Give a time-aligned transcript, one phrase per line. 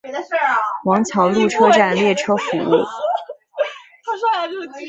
[0.85, 2.83] 王桥路车站列车服务。